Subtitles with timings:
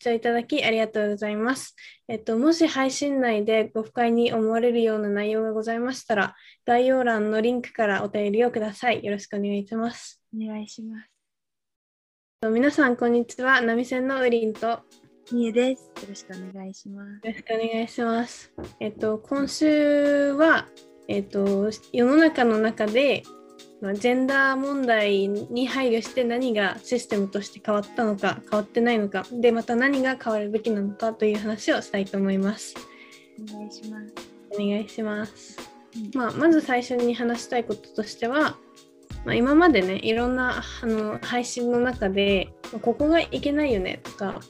[0.00, 1.76] 聴いただきありがとうございます。
[2.08, 9.04] えっと、もし配信内でご不快に思われるような内容がございましたら、概要欄のリンクからお便りをください。
[9.04, 10.22] よろしくお願いします。
[10.34, 11.10] お願いします。
[12.50, 13.60] 皆さん、こんにちは。
[13.60, 14.80] 波線のウリンと
[15.30, 15.92] みゆです。
[16.02, 17.26] よろしくお願いします。
[17.26, 18.52] よろしくお願いします。
[18.80, 20.66] えっと、今週は、
[21.08, 23.39] えっと、世の中の中でまあ、
[23.82, 32.74] ジェンダー問題に配慮して何がシステムとして変わったのか変わってないのかでまた何が変わるべきなのかという話をしたいと思います。
[33.54, 34.14] お願いします。
[34.50, 35.58] お願いします。
[36.14, 38.56] まあ、まず最初に話したいこととしては、
[39.24, 44.40] まあ、今までねいろんなあの配信の中で、まあ、ここがいけないよねとか、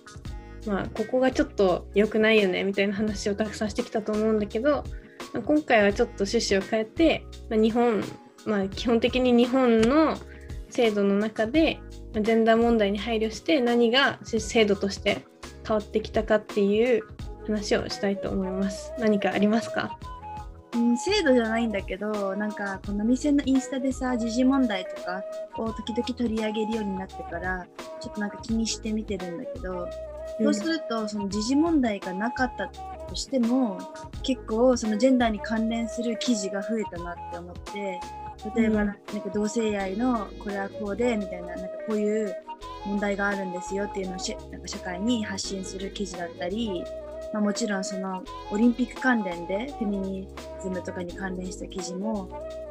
[0.67, 4.85] まあ、ここがちょっと良くないよねみたいな話をたくさんしてきたと思うんだけど、
[5.33, 8.03] まあ、今回はちょっと趣旨を変えて、まあ、日本
[8.47, 10.17] まあ、基本的に日本の
[10.71, 11.81] 制度の中で
[12.13, 15.25] ジェンダー問題に配慮して何が制度として
[15.67, 17.03] 変わってきたかっていう
[17.47, 18.93] 話をしたいと思います。
[18.99, 19.99] 何かありますか？
[20.73, 25.25] うん、制度じゃないんだけどなんかこの店のインスタでさ時事問題とか
[25.59, 27.67] を時々取り上げるようになってから
[28.01, 29.89] ちょっとなんか気にして見てるんだけど、
[30.39, 33.81] うん、そうするとその時事問題がなかったとしても
[34.23, 37.99] 結構そのジェンダーに関連する記事が増えたなって思って
[38.55, 38.99] 例えば、なんか
[39.35, 42.35] 同性愛のこれはこうでみたいななんかこういう
[42.87, 46.83] 問題があるんですよっていうのをしなんか社会に発信する記事だったり、
[47.33, 50.29] まあ、もちろんそのオリンピック関連でフェミニ
[50.63, 52.29] ズムとかに関連した記事も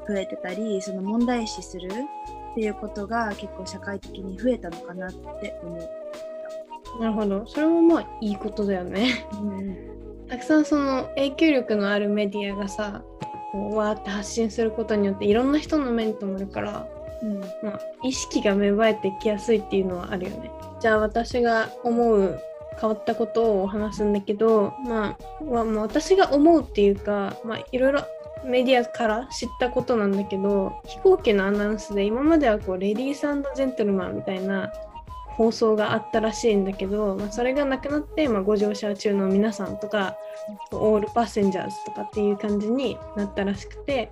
[0.07, 1.89] 増えてたりその問題視する
[2.51, 5.89] っていうことが結構社会的に増えたのかなって思う。
[6.99, 9.27] なるほどそれもまあいいことだよね。
[9.33, 13.03] うん、たくさんその影響力のあるメディアがさ
[13.51, 16.87] こうわーって発信することによっていろんな人の目に留まるから、
[17.21, 20.51] うんまあ、意識が芽生えてきやすいっていうのはあるよね。
[20.79, 22.39] じゃあ私が思う
[22.79, 28.05] 変わったことを話すんだけど、まあ、まあ、私が思うっていうか、まあ、いろいろ
[28.45, 33.21] メディアから知ったことなんだけど飛行機のアナウンスで今まではこうレディース
[33.55, 34.71] ジェントルマンみたいな
[35.39, 40.17] 放送があったらしいんだけど、まあ、それがなくなって、まあ、ご乗車中の皆さんとか
[40.73, 44.11] オールパッセンジャーズとかっていう感じになったらしくて、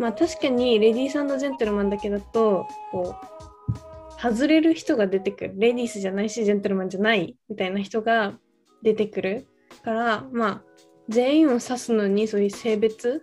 [0.00, 5.54] まあ、確かにレディースジェントルマンだけだとこう外れる人が出てくる。
[5.56, 8.36] レディースじゃないしジェントルマンじゃないみたいな人が
[8.82, 9.46] 出てくる
[9.84, 10.62] からまあ
[11.08, 13.22] 全員を指すのにそういう性別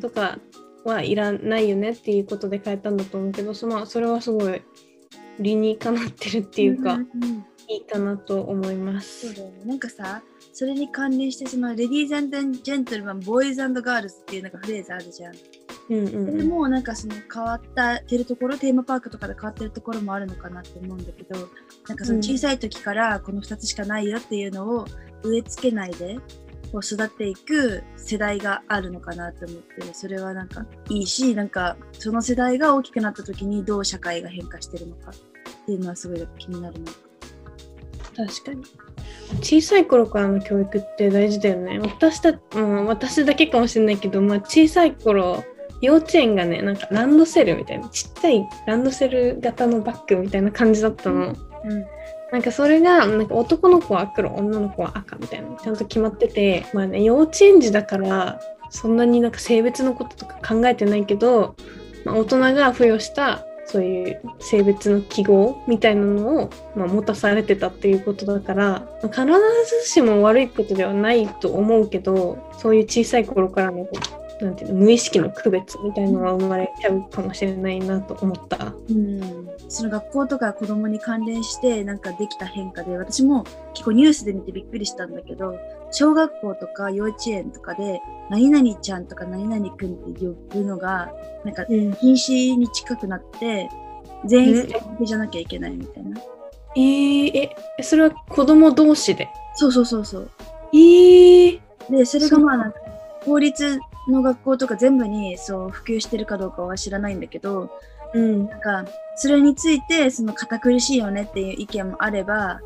[0.00, 0.38] とか
[0.86, 4.62] はいらないよねっていうことで変えたんだと思うけどそ,、まあ、それはすごい
[5.38, 9.26] 理にかなってるっていうか、うんうんうん、いいかなと思います。
[9.26, 10.22] そうだよね、なんかさ
[10.52, 15.34] それに関連してそのレディーズジェントルマンボーイズガールズっていうなんかフレーズあるじゃん。
[15.90, 21.48] うんうんうん、でもなんかその変わってるところテーマパークとかで変わってるところもあるのかなって思うんだけど
[21.88, 24.86] なんかその小さい時からこの2つしかないよっていうのを
[25.22, 26.18] 植え付けないで
[26.72, 35.12] こう育っていく世代があるのかなと思ってそれはなんかいいしなんかその世代が大きくなった時にどう社会が変化してるのか
[35.68, 36.92] っていうのはすごい気になるな。
[38.26, 38.64] 確かに。
[39.42, 41.78] 小さい頃からの教育って大事だよね。
[41.78, 45.44] 私た、うん、私だけかもしれないけど、まあ、小さい頃
[45.82, 51.86] 幼稚園がねなんかランドセルみたいなちっちゃいランドセル型のバッグみたいな感じだったの、うん、
[52.32, 58.40] なんかそれがなんか男の子は黒女の子は赤みたいなちゃんと決まっててまあね幼稚園児だから
[58.70, 61.54] そんなになんか性別のこととか考えてないけど、
[62.04, 69.26] まあ、大人が付与したそういう性別の記号みたいなのを、まあ、持たされてたっていうことだから必
[69.82, 73.86] ずしも悪いことではないと思うけどそういう小さい頃からの
[74.40, 78.72] なんていうの無意識の区別みたいのが生まれちゃうかもしれないなと思った。
[78.88, 83.44] うんその学校とか子供に関連してなんかできた変化で私も
[83.74, 85.58] 結構ニュースで見てびっくりしたんだけど
[85.90, 88.00] 小学校とか幼稚園とかで
[88.30, 91.12] 何々ちゃんとか何々くんって呼ぶのが
[91.44, 93.68] なんか禁止に近くなって、
[94.22, 94.68] うん、全員
[95.02, 96.18] じゃなきゃいけないみたいな。
[96.76, 99.28] えー、えそれは子供同士で？
[99.56, 100.30] そうそうそうそう。
[100.72, 102.78] えー、でそれがまあなんか
[103.24, 103.78] 法律
[104.12, 107.70] の学校とか全部にそう普及してるかどうかは知らないんだけど、
[108.14, 108.84] うん、なんか
[109.16, 112.60] それについてその堅苦しいよねっていう意見もあれば、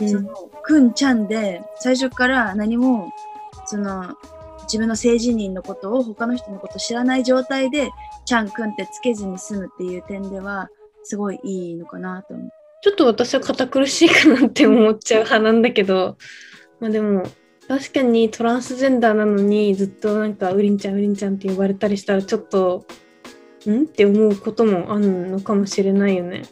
[0.00, 3.10] うん、そのくんちゃんで最初から何も
[3.66, 4.14] その
[4.62, 7.90] 自分の性自認のことを他の人のこと知らない状態で
[8.26, 10.68] ちゃんくんってつけずに済むっていう点では
[11.04, 12.50] すごいいいのかなと思う。
[12.82, 16.16] ちょっと私は堅苦しいかなって思っちゃう派なんだけど、
[16.80, 17.24] まあでも
[17.68, 22.86] 確かにトランスジェンダーなのにずっとなんかウリンちゃんウリンちゃんって呼ばれたりしたらちょっと
[23.68, 26.44] んって思うこともあるのかもしれないよね。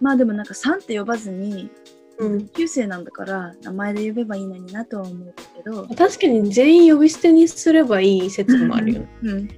[0.00, 1.70] まあでもなんかさんって呼ばずに
[2.18, 5.86] 同級生なんだから名前で呼べばいいのになとは思うけど。
[5.96, 9.48] 確かに全員呼び捨てにすればいい説もあるよね、うん、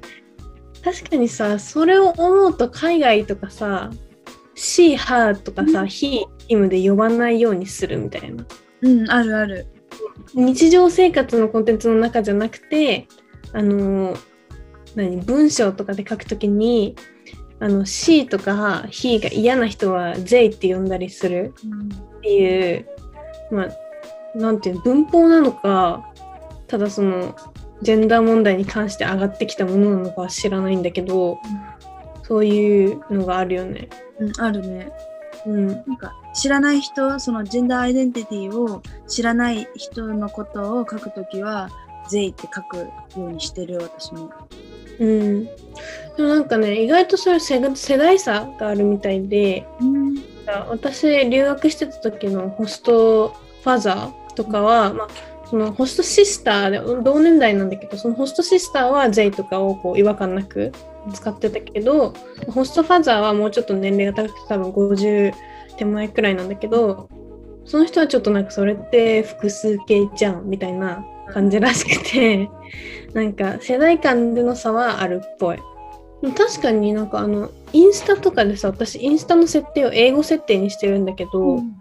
[0.84, 3.90] 確かにさそれを思うと海外とかさ
[4.54, 8.46] 「she」「her」とかさ「he」「him」で呼ばないようにするみたいな。
[8.82, 9.66] うんあるある
[10.34, 13.08] 日常生活のコンテンツの中じゃなくて
[13.52, 14.16] あの
[14.94, 16.96] 何文章とかで書くときに
[17.58, 21.54] あの C とか He が嫌な人は J って呼んだりする
[22.18, 22.86] っていう、
[23.50, 26.06] うん、まあなんていう文法なのか
[26.68, 27.34] ただその
[27.82, 31.38] ジェンダー問題に関して上がってきたものなのかは知らないんだけど、うん、
[32.22, 33.88] そういうのがあるよね。
[34.18, 34.92] うん、あるね。
[35.46, 41.70] うん、なんか知らない人そのジェンダーアイデンティティを知らない人のことを書くときは
[42.08, 44.30] 「ゼイ」って書くようにしてる私も。
[44.98, 45.50] うん、で
[46.18, 47.58] もなんかね意外とそれ世
[47.96, 50.14] 代差があるみたいで、うん、
[50.68, 55.08] 私留学してた時のホストファザーとかは、まあ、
[55.48, 60.70] そのホストシスターで同年代なんだけどそのホストシスターは J とかをこう違和感なく
[61.14, 62.12] 使ってたけど
[62.48, 65.32] ホストファザーはもうちょっと年齢が高くて多分50
[65.76, 67.08] 手前くらいなんだけど
[67.64, 72.50] その人はちょっとなんかそれって複数形じゃんみたいな感じらしくて
[73.14, 75.58] なんか世代間での差はあるっぽい。
[76.36, 81.78] 確かになんかあのインスタとかでさ私インスタの設定を英語設定にしてるんだけど、うん、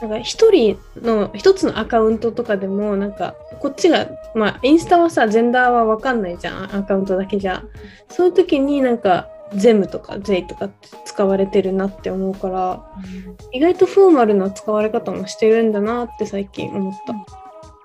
[0.00, 7.62] なんか一人の一つのアカウントとかでもなんかこっちがまあインスタはさジェンダーは分かんないじゃんアカウントだけじゃ。
[8.08, 17.14] そういう時になんかゼムとかゼイとかって使われてるなって思うから、うん、意外とフォーマルな使われ方もしてるんだなって最近思った。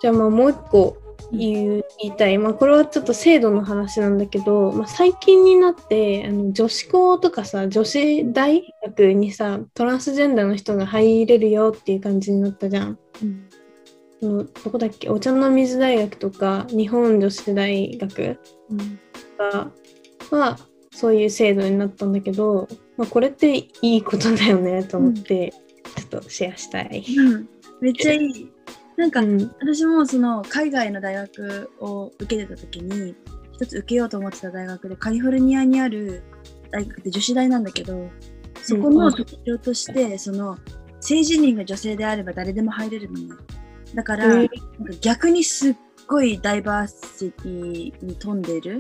[0.02, 0.98] じゃあまあもう一個
[1.32, 13.00] 言いたい、まあ、これはちょっと制度の話なんだけど、まあ、最近になってあの女子校とかさ女子大学にさトランスジェンダーの人が入れるよっていう感じになったじゃん。
[13.22, 15.10] うん、のどこだっけ？
[15.10, 18.40] お茶の水大学とか日本女子大学
[19.38, 19.72] が、
[20.32, 20.58] は
[20.98, 22.68] そういう制度になったんだけど、
[22.98, 25.54] まあ、これっていいことだよねと思って、
[25.96, 27.06] ちょっとシェアしたい。
[27.16, 27.48] うん、
[27.82, 28.52] めっちゃいい。
[28.96, 33.14] なんか、うん、私もその海外の大学を受けてた時に
[33.52, 36.24] 一つ受けようと思ってた大学でカリフォルニアにある
[36.72, 38.10] 大学って女子大なんだけど
[38.64, 40.58] そこの特徴として、その
[41.00, 43.36] 性自認が女性であれば誰でも入れるのね。
[43.94, 44.56] だから、なんか
[45.00, 45.76] 逆にすっ
[46.08, 48.80] ごいダイバーシティに富んでる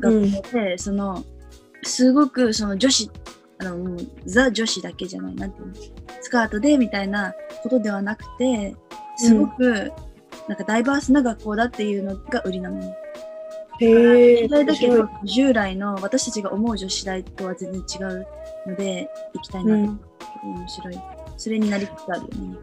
[0.00, 1.24] 学校で、うん、その
[1.86, 3.10] すごくその女子
[3.58, 3.96] あの
[4.26, 5.56] ザ女子だけじゃないなって
[6.20, 8.74] スカートでみたいなことではなくて
[9.16, 9.74] すごく、うん、
[10.48, 12.82] なんかダイバースな学校だっていうのが売りなの。
[13.78, 14.48] へえ。
[14.48, 18.26] だけど従来の私たちが思う女子大とは全然違う
[18.66, 21.00] ので行きたいなと、うん、面白い。
[21.36, 22.56] それになりつつあるよね。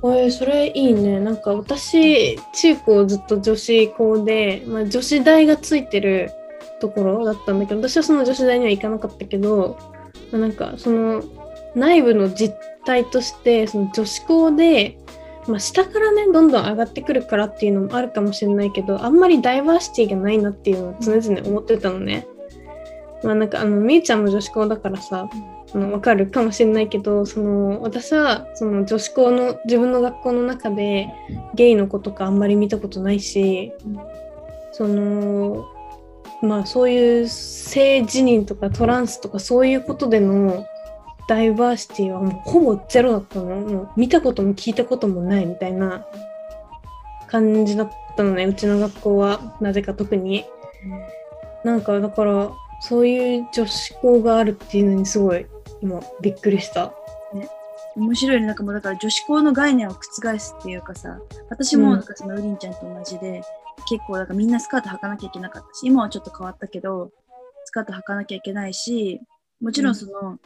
[0.00, 1.18] えー、それいいね。
[1.18, 6.30] なんか私、中高ずっと女子校で、まあ、女子大がついてる
[6.80, 9.78] ところだったんだけど、私はその女子大には行かなかったけど、
[10.32, 11.22] ま、なんかその
[11.74, 12.54] 内部の実
[12.84, 14.98] 態として、その女子校で
[15.48, 22.26] まあ、下からねどんどん上がってくるからっていうのもあるかもしれないけどあんまりダイバーシティがないなっていうのを常々思ってたのね。
[23.24, 25.28] まあなんかあのみーちゃんも女子校だからさ
[25.74, 31.08] あの分かるかもしれないけどその私はその女子校の自分の学校の中で
[31.54, 33.72] ゲイの子とかあんまり見たことないし、
[34.72, 35.64] その
[36.42, 40.66] まあそういう性自認とかトランスとかそういうことでの
[41.28, 43.44] ダイバーシティはもうほぼゼロだったの。
[43.56, 46.06] もう見たことも聞いたこともないみたいな
[47.26, 48.46] 感じだったのね。
[48.46, 49.56] うちの学校は。
[49.60, 50.46] なぜか特に、
[51.64, 55.44] なんかだからそういう女子校があるっていうのにすごい
[55.82, 56.94] 今びっくりした、
[57.34, 57.48] ね、
[57.96, 61.18] 面白いなんかもうだから女子校の概念を覆すっていうかさ。
[61.50, 63.42] 私もなんかそのウリンちゃんと同じで、
[63.88, 67.10] 結構なんかみんなスカート履かなきゃいけなかったし今はちょっと変わったけど
[67.64, 69.20] スカート履かなきゃいけないし
[69.60, 70.40] もちろんその、うん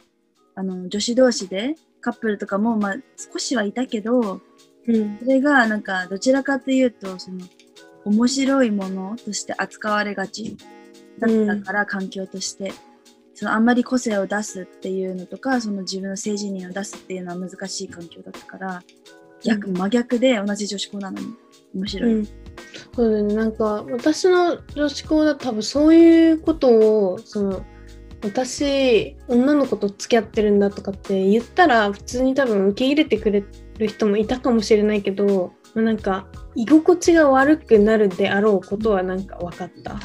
[0.55, 2.95] あの女子同士でカップルとかも、まあ、
[3.33, 4.41] 少しはいたけど、
[4.87, 7.39] うん、それがなんかどちらかというとその
[8.05, 10.57] 面白いものとして扱われがち
[11.19, 12.73] だったから、うん、環境として。
[13.35, 18.83] そのあんまり個性を出すっていうのとかその自分の性自認を出すっていうのは難しい環境だったから
[19.43, 21.33] 逆、うん、真逆で同じ女子校なのに
[21.73, 22.27] 面白い。
[22.95, 26.69] そうだね、なんか私の女子校だと多分そういうこと
[27.13, 27.65] をその
[28.23, 33.43] 私女の子と付き合ってるんだとかって言ったら普通に多分受け入れてくれ
[33.79, 39.99] る人もいたかもしれないけど、まあ、なんか居心地が悪くなるであろうことはなんか分かった。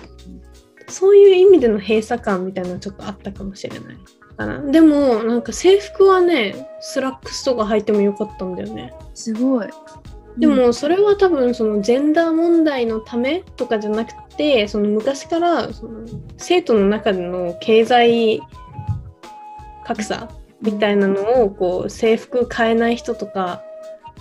[0.90, 3.96] そういう意味での閉鎖感みたいなのちょっとあったかもしれない
[4.38, 4.62] かな。
[4.62, 8.94] でもなんか制服はねスラックスとか履いてもよかったんだよね。
[9.12, 9.68] すごい
[10.38, 18.40] でもそれは多分そのジェンダー問題のためとかじゃなくてその昔からその生徒の中での経済
[19.85, 20.28] 格差
[20.62, 23.62] みたいなのをこう制服変えない人とか、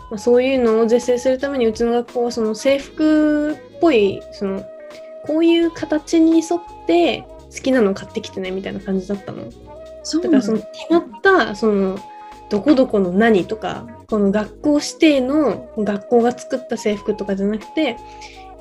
[0.10, 4.66] まあ、そういうのを是正するためにうちの学校はその制服っぽいその
[5.26, 9.44] こういう形に沿って好きなの買ってきてねみたいな感じだったの。
[9.44, 12.00] だからその決まったその
[12.50, 17.98] どこどこの何とかこの学校指定の学校が作った制服とかじゃなくて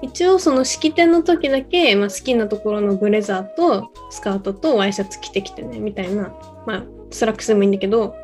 [0.02, 6.34] 一応その式典の時だけ、まあ、好きなところのブレザーとスカートとワイシャツ着てきてねみたいな
[6.66, 8.14] まあスラックスでもいいんだけど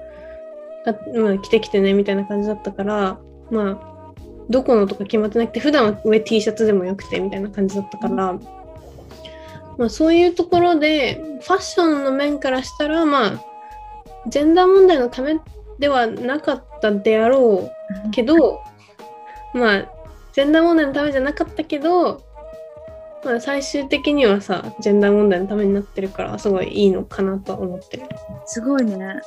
[1.15, 3.93] まあ、着てきてねみたいな感じだったからまあ
[4.51, 8.33] どこのとか決まってなくて普段は上 T シャツでもよくてみたいな感じだったから、
[9.79, 13.45] まあ、そういうところでファッションの面からしたらまあ
[14.27, 15.39] ジェンダー問題のため
[15.83, 17.69] ではなかったであろ
[18.07, 18.63] うけど、
[19.53, 19.89] まあ
[20.33, 22.23] ジェンダー問題のためじゃなかったけど、
[23.25, 28.05] まあ、最終的にはさジェンダー問題のためになってるからすごいいいのかなと思ってる。
[28.47, 29.21] すごいね。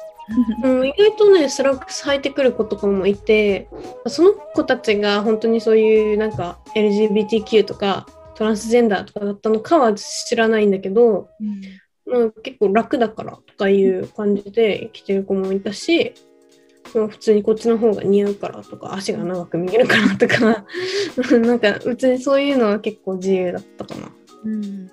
[0.64, 3.68] うん、意外とねスラックス履いてくる子とかもいて
[4.08, 11.62] その子たちが本当にそういうなんか LGBTQ とかトランスジェンダーとかだったのかは知らないんだけど、うん
[12.06, 16.14] まあ、結構楽だからとかいう感じで着てる子もいたし、
[17.00, 20.66] まあ、普通にこっちの方が似合うからとか足が長く見えるからとか
[21.40, 24.12] なんか別にそういうのは結構自由だったかな。
[24.44, 24.88] うん、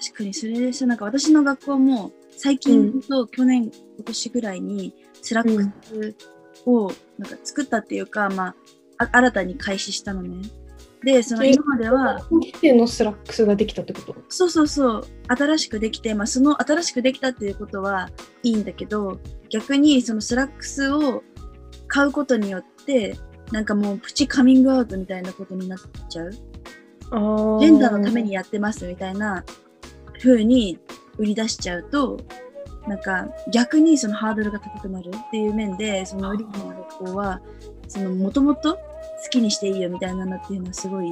[0.00, 6.14] 確かにそれでさなんか私の学校も最近と去年、うん、今年ぐらいにスラックス
[6.66, 8.54] をなんか作ったっていうか、ま
[8.98, 10.42] あ、新たに開始したのね。
[11.04, 14.16] でその今までは規のスラックスができたってこと？
[14.28, 18.10] そうそうそう新しくできて、まあ、その新しくできたっていうことは
[18.42, 21.22] いいんだけど逆にそのスラックスを
[21.96, 23.16] 買うことによって
[23.52, 25.78] なんかもうプチカミングアウトみたいなことになっ
[26.10, 29.46] ちゃうジェンダーのためにやってますみたいな
[30.22, 30.78] 風に
[31.16, 32.20] 売り出しちゃうと
[32.86, 37.40] なんか逆にそのハードルが高くなるっていう面でそのうちの子の学校は
[38.18, 38.80] もともと好
[39.30, 41.10] きにしていいよみたいなのっていうのはすごい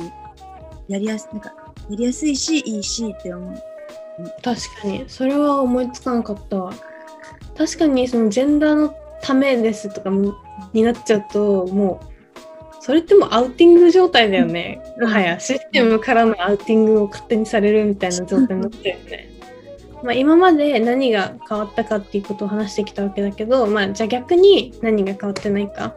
[0.89, 1.55] やりやすなんか
[1.89, 3.55] やりやすいしいいしって思う。
[4.43, 6.75] 確かにそれは思いつかなかったわ。
[7.57, 10.11] 確かにそのジェンダーのためですとか
[10.73, 12.15] になっちゃうともう
[12.85, 14.83] それってもうアウティング状態だよね。
[15.01, 19.31] もはやシステムからのアウティングを勝手にされるみたいな状態になってるよね。
[20.03, 25.95] まあ、今まで何が変わったかっていうことを話してきたわけだけど、まあ、じゃあ逆に何が変わってないか。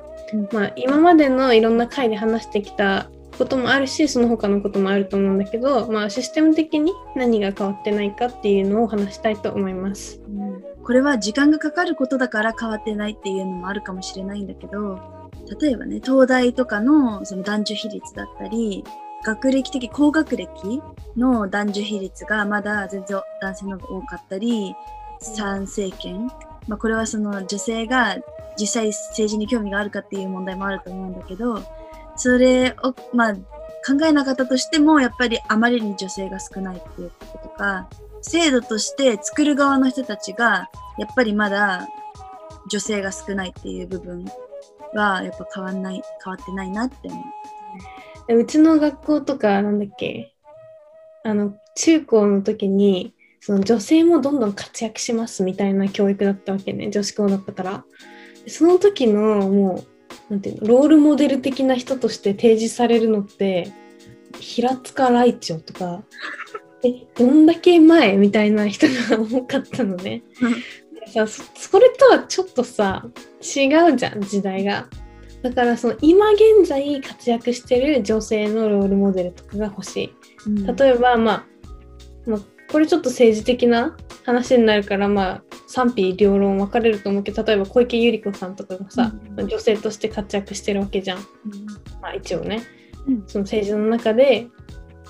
[0.53, 10.46] まあ、今までのいろんな回で話してきたこともあるしその他のこともあると思うんだけど、まあ、システム的に何が変わってないかっていうのを話したいと思います、うん、
[10.87, 14.97] これは時間がかかることだから変わってないっていうのもあるかもしれないんだけど
[15.59, 18.85] 例えばね東大とかのその男女比率だったり
[19.25, 20.81] 学歴的高学歴
[21.17, 24.75] の男女比率がまだ全然男性の方が多かったり
[25.19, 26.27] 参政権、
[26.69, 28.15] まあ、これはその女性が
[28.57, 31.61] 実際政治に興味があるかっていう問題もあると思うんだけど
[32.15, 37.89] それをまあ考えなかったとしてもやっぱりあまりに女性が少ないっていうこととか
[38.21, 41.87] 制度として作る側の人たちがやっぱりまだ
[42.69, 44.25] 女性が少ないっていう部分
[44.93, 47.23] はやっぱ変わんない変わってないなって思
[48.29, 48.37] う。
[48.39, 50.33] うちの学校とかなんだっけ？
[51.23, 57.85] あの中高の時にその女性もどんどん活躍しますみたいな教育だったわけね女子校だったから
[58.47, 59.85] その時のも
[60.29, 63.71] うなんていうのロールモデル的な人として提示されるのって
[64.39, 66.03] 平塚ライチョとか
[66.87, 70.23] えどんだけ前みたいな人が多かったのね。
[71.07, 73.05] さそれとはちょっとさ
[73.41, 74.87] 違うじゃん時代が。
[75.43, 80.15] だからその今現在活躍してる女性のロールモデルとかが欲しい。
[80.47, 81.45] うん、例えば、まあ、
[82.25, 82.39] まあ、
[82.69, 91.25] これちょっと政治的な話になるからまあ賛否両論分かれると思うけど例えば小池百合子さんとかがさ、うん、女性として活躍してるわけじゃん、うん、
[92.01, 92.63] まあ、一応ね、
[93.07, 94.47] うん、その政治の中で、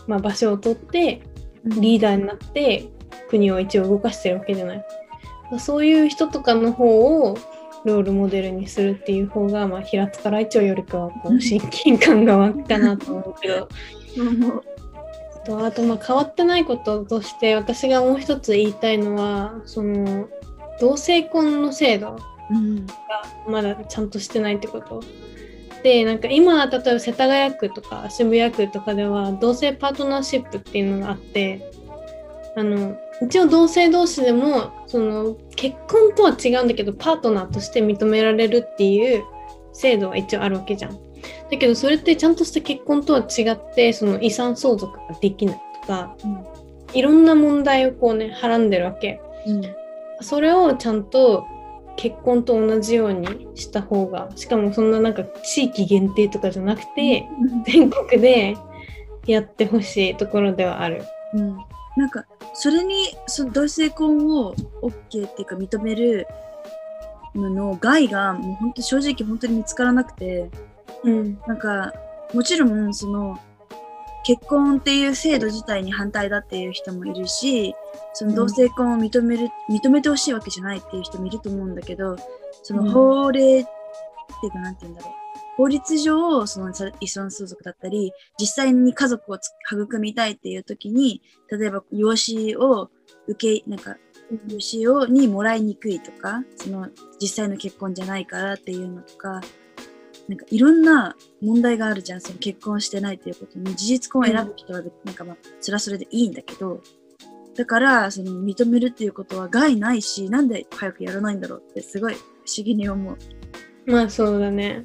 [0.05, 1.23] まあ、場所を取って
[1.67, 2.89] リーダーになって
[3.29, 4.85] 国を一応動かしてるわけじゃない。
[5.59, 7.37] そういう人とかの方を
[7.85, 13.69] ロールモデルにするっていう方が、まあ、平塚ら一応よりかはこう親近感が湧くかなと思うけど。
[15.47, 20.27] とあとまあ変わってないこととして私がもう一つ言いたいのはその
[20.81, 22.21] 同性婚の制度が
[23.47, 25.01] まだちゃんとしてないってこと。
[25.83, 31.71] でなんか今例えば世田谷区とか渋谷区とかでは同性パートナーシップっていうのがあって
[32.55, 39.23] あの一応同性同士でもその結婚とは違うんだけどパートナーとして認められるっていう
[39.73, 40.99] 制度は一応あるわけじゃん。
[41.51, 46.45] だけどそれってちゃんとした結婚とは違ってその遺産相続ができないとか、うん、
[46.93, 49.21] いろんな問題をこうねはらんでるわけ。
[49.45, 49.61] うん、
[50.21, 51.45] それをちゃんと
[51.97, 58.55] 結婚と同じようにした方がしかもそんななんか地域限定とかじゃなくて、うん、全国で
[59.25, 61.03] やってほしいところではある。
[61.33, 61.57] うん、
[61.97, 66.27] なんかそれにその同性婚を OK っていうか認める
[67.35, 70.49] のの害がもう本当正直本当に見つからなくて、
[71.03, 71.93] うん、なんか
[72.33, 73.39] もちろんその
[74.27, 77.73] 結婚っていう制度自体に反対だっていう人もいるし
[78.11, 82.17] その同性婚を認める、うん、認めてほしいわけじゃないっていう人もいると思うんだけど
[82.61, 85.13] その法令っていうか何て言うんだろう。
[85.55, 89.37] 法律上その遺産相続だったり実際に家族を
[89.71, 92.89] 育みたいっていう時に例えば養子を
[93.27, 93.95] 受けなんか
[94.49, 99.41] 養子をにもらいにくいとかその実際の結婚じゃないからっていうのとか
[100.27, 106.81] なんかいろんな問題があるじゃんその結婚してないっていうことに事実婚を選ぶ人はなんかまあそれはそれでいいんだけど
[107.55, 113.17] だからその認めるっていうことは害ないしなんで早くやらないんだろうってすごい不思議に思う。
[113.85, 114.83] まあそうだね。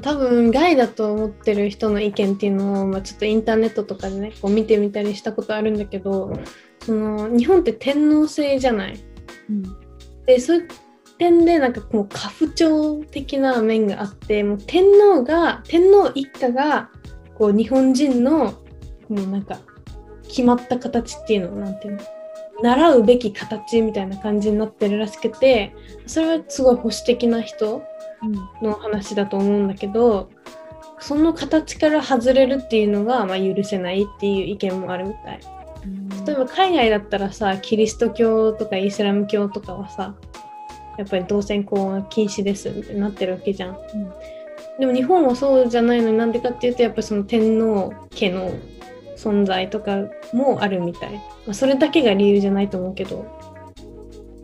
[0.00, 6.32] 多分害だと思ってる人の意見っていうのを、まあ、ちょっとインターネットとかでねこう見てみたりしたことあるんだけど
[6.80, 8.98] その日本って天皇制じゃない？
[9.50, 9.62] うん、
[10.24, 10.54] でそ
[11.22, 16.90] 点でなんかもう家父長的な面があってもう天皇が天皇一家が
[17.36, 18.54] こう日本人の
[19.08, 19.60] もうなんか
[20.24, 22.02] 決まった形っていうのを何て言うの
[22.62, 25.76] 習うべき形みたいな感じになってるらしくて
[26.08, 27.84] それはすごい保守的な人
[28.60, 30.30] の話だと思うんだけど、
[31.00, 35.40] その形から外れるっていうのが、まあ、許せないっていう意見もあるみたい。
[36.24, 40.14] 例えば海外だったらさキリスト教とかイスラム教とかはさ
[40.98, 43.70] やっぱり同性婚は禁止ですってなってるわけじゃん。
[43.70, 44.12] うん、
[44.78, 48.52] でも日本はそうじゃないのになんでかっていうとやっぱその天皇家の
[49.16, 51.12] 存在とかもあるみたい。
[51.12, 53.24] まあ、それだけが理由じゃないと思うけど。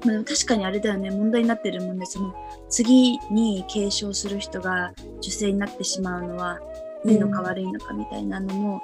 [0.05, 2.33] まあ、でも確かにあれだよね問題になってるもんでその
[2.69, 6.61] 次に継承する人が女性になってしまうのは
[7.05, 8.83] いいのか悪いのかみたいなのも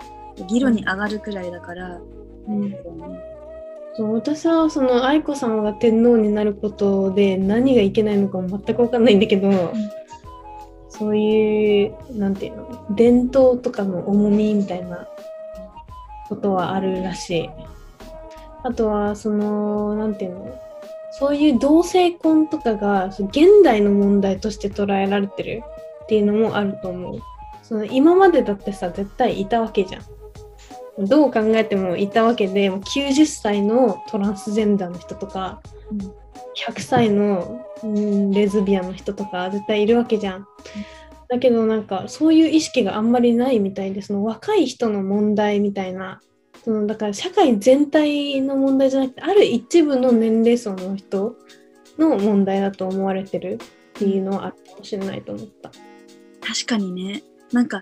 [0.49, 2.01] 議論に上がるくらいだから、
[2.49, 3.34] うん、うん
[3.99, 9.71] 私はその愛子さんが天皇になることで何がいけないのかも全く分かんないんだけど、うん、
[10.89, 15.07] そういうなんていうの伝統とかの重みみたいな
[16.29, 17.51] ことはあるらしい。
[18.65, 20.61] あとはそのなんていうの
[21.13, 25.63] そういう同性婚とかが現代の問題として捉えられてる
[26.05, 27.21] っていうのもあると思う。
[27.63, 30.03] その今までだってさ絶対いたわけじゃん。
[30.99, 35.61] どう考えてもいたわけで90歳のトランスジェンダーの人とか、
[36.57, 37.67] 100歳の、
[38.33, 40.47] レズビアンの人とか絶対いるわけじゃん。
[41.29, 46.21] だけどなんかそういう意識があんまりないみたいでその若い人の問題みたいな
[46.65, 51.37] そのだから社会全体の問題じゃなくてある一部の年齢層の人
[51.99, 55.71] の問題だと思われてるっていうのはあるかもしれないと思った。
[56.41, 57.81] 確かにねなんか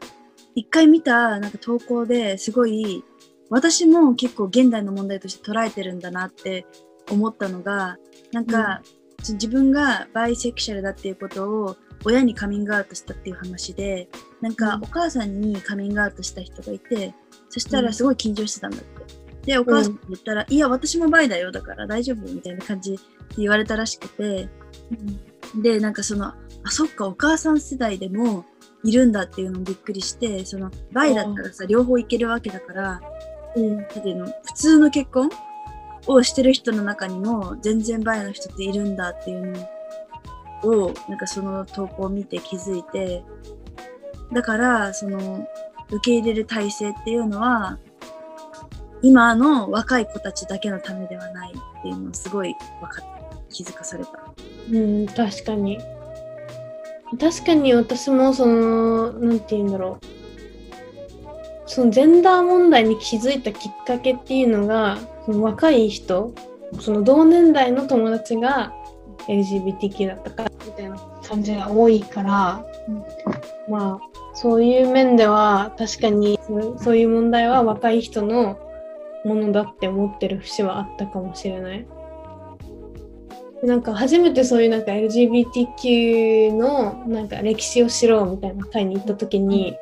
[0.54, 3.04] 一回見たなんか投稿ですごい
[3.50, 6.66] 私も結構現代の問題として捉えてるんだなって
[7.10, 7.98] 思ったのが
[8.32, 8.82] なんか、
[9.28, 14.08] うん、自分がバイセクシャルだっていうことを親にカミングアウトしたっていう話で
[14.40, 17.14] なんかお母さんにカミングアウトした人がいて
[17.50, 19.22] そしたらすごい緊張してたんだって。
[19.44, 22.98] で、お母さんに言ったら、うん、いや、私もバイだよ、だから大丈夫みたいな感じで
[23.38, 24.48] 言われたらしくて、
[25.54, 26.36] うん、で、なんかその、あ、
[26.70, 28.44] そっか、お母さん世代でも
[28.84, 33.00] いるんだっていうのもびっくりして、その、バイだったらさ、両方いけるわけだから、
[33.56, 35.30] うん、だっていうの、普通の結婚
[36.06, 39.52] をしてる人の中にも、全然バイの人っているんだっていう
[40.62, 43.24] のを、なんかその投稿を見て気づいて、
[44.32, 45.46] だから、その、
[45.92, 47.78] 受け入れる体制っていうのは
[49.02, 53.02] 今の若い子たちだけのためではないっていうのをすごい分か
[53.50, 54.10] 気づかされた。
[54.72, 55.78] うん確かに
[57.18, 60.06] 確かに私もその何て言うんだろう
[61.66, 66.34] そのジェンダー問題に気づいたきっかけっていうのがその若い人
[66.80, 68.72] その同年代の友達が
[69.28, 72.90] LGBTQ だったかみたいな感じが多いから、う
[73.70, 76.38] ん、まあそういう面では確かに
[76.78, 78.58] そういう問題は若い人の
[79.24, 81.86] ものだって思ってる節はあったかもしれない。
[83.62, 89.76] なんか初めてそういうなんか LGBTQ のなんか歴史を知ろうみたいな会に行った時に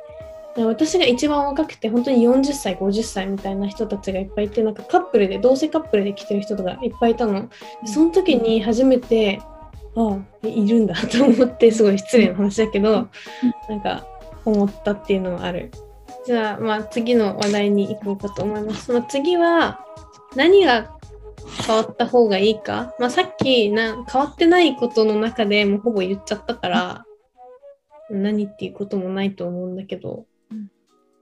[0.55, 7.49] 私が一番若くて本当に40歳50歳みたいな人たちがいっぱいいてなんかカップルで同性カップルで来てる人とかいっぱいいたの。
[7.85, 9.41] その時に初めて
[9.95, 13.07] ああいるんだと思ってすごい失礼な話だけど
[13.69, 14.05] なんか
[14.43, 15.71] 思ったっていうのはある。
[16.25, 19.79] じゃあまあ次の話題に行こうかと思います、まあ、次は
[20.35, 20.95] 何が
[21.65, 27.05] 変わった方がいいか、まあ、さっきな変わってないことの中でもうほぼ言っちゃったから
[28.09, 30.25] 何っていうこともないと思うんだけど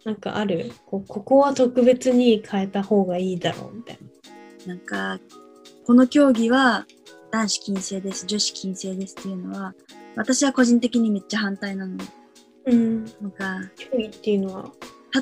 [0.06, 0.72] なんかある？
[0.86, 4.00] こここは特別に変えた方がいいだろうみたい
[4.66, 4.74] な。
[4.74, 5.20] なんか
[5.86, 6.86] この競技は
[7.32, 9.74] 男子禁制です女子禁制ですっていうのは
[10.16, 11.98] 私は個人的にめっちゃ反対なの。
[12.66, 14.72] うん、なんか競技っていうのは？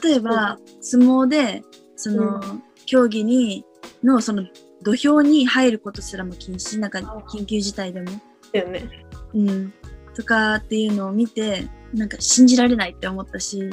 [0.03, 1.63] 例えば、相撲で
[1.95, 3.65] その、うん、競技に
[4.03, 4.43] のその
[4.87, 8.09] 土俵に入ることすらも禁止なんか緊急事態でも。
[8.53, 8.89] だよね。
[9.33, 9.73] うん、
[10.15, 13.69] とかっていうのを見てなんか信じられないって思ったし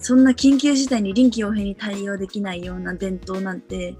[0.00, 3.94] そんな緊急事態に臨機応変に対応できないような伝統なんて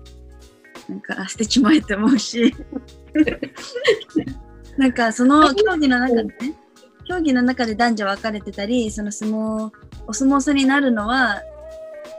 [0.88, 2.52] なんか捨てちまえって思うし
[4.76, 6.34] なんかその競技の中でね
[7.08, 9.70] 競技の中で男女分かれてたりその相撲
[10.08, 11.40] お相撲さんになるのは、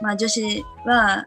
[0.00, 1.26] まあ、女子は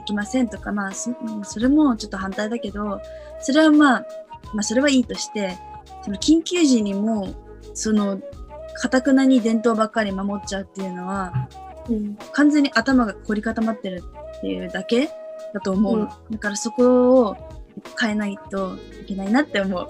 [0.00, 3.00] できませんとか、まあ、それもちょっと反対だけど
[3.40, 4.06] それはまあ、
[4.54, 5.56] まあ、それはいいとして
[6.02, 7.34] その緊急時にも
[7.74, 8.20] その
[8.74, 11.48] かたくなに伝統ばっかり守っちゃうっていうのは
[11.88, 14.02] うん、完全に頭が凝り固まってる
[14.38, 15.10] っていうだけ
[15.52, 17.36] だと思う、うん、だからそこを
[18.00, 19.88] 変えないといけないなって思う。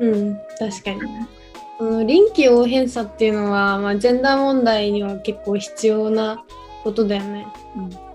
[0.00, 2.06] うん確かに。
[2.06, 6.42] 臨機応変さっていうのは、まあ、ジェンダー問題には結構必要な
[6.86, 7.48] ことだよね。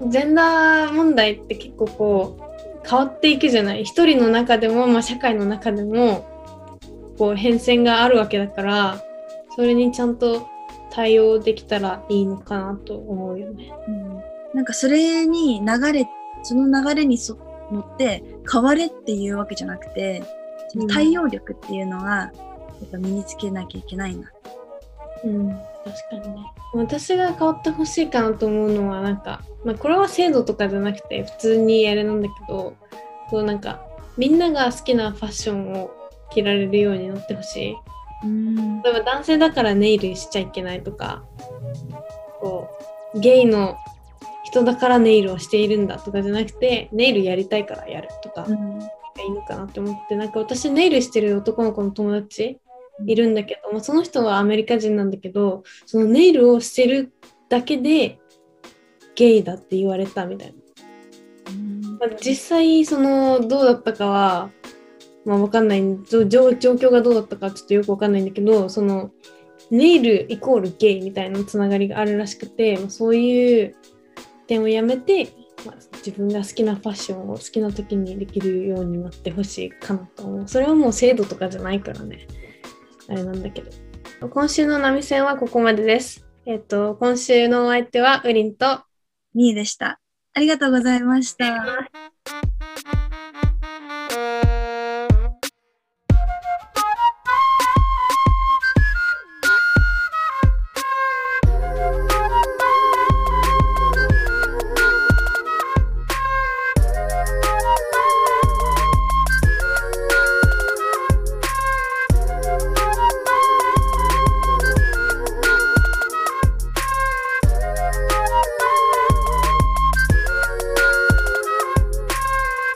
[0.01, 3.83] うん、ジェンダー問題って結構こう変わっていくじゃない？
[3.83, 6.25] 一人の中でも、まあ、社会の中でも
[7.17, 9.03] こう変遷があるわけだから
[9.55, 10.47] それにちゃんと
[10.89, 13.73] 対応できたらいいのかなと思うよね。
[13.89, 14.21] うん、
[14.53, 16.07] なんかそれに流れ
[16.43, 17.37] その流れにそ
[17.71, 20.23] 乗って変われっていうわけじゃなくて
[20.69, 22.31] その対応力っていうのはや
[22.85, 24.31] っぱ身につけなきゃいけないな。
[25.23, 26.45] うん、確かにね。
[26.73, 32.75] 私が変わってほしいかなと思うのはなんか、まあ、これは制度とかじゃなくて普通にあれなんだけど
[33.29, 33.81] こうなんか
[34.17, 35.91] みんなが好きなファッションを
[36.31, 37.75] 着られるようになってほしい。
[38.23, 41.23] 例えば男性だからネイルしちゃいけないとか
[42.39, 42.69] こ
[43.15, 43.77] うゲイの
[44.43, 52.59] 人だからネイルをしているんだとかじゃなくてネイルやりたいからやるとかがいいのかなって思ってなんか私ネイルしてる男の子の友達
[53.05, 57.13] いるんだけど、まあ、その人はアメリカ人なんだけどそのネイルをしてる
[57.49, 58.19] だけで
[59.15, 60.53] ゲイだって言われたみたいな。
[61.99, 64.49] まあ、実際そのどうだったかは
[65.25, 65.81] まあ、わかんない。
[65.81, 69.11] 状況がどうだったかちょっとよくわかんないんだけどその
[69.69, 73.75] ネイルイコールゲイみたいなつながりがあるらしくて、まあ、そういう
[74.47, 75.29] 点をやめて、
[75.65, 75.75] まあ、
[76.05, 80.47] 自分が好きなファッションを好きな時にできるようになってほしいかなと思う。
[80.47, 82.27] それはもう制度とかじゃないからね
[83.11, 83.69] あれなんだけど。
[84.29, 86.25] 今週の波線はここまでです。
[86.45, 88.81] えっ、と今週のお相手はウリンと。
[89.33, 89.99] ミーでした。
[90.33, 91.89] ありがとうございました。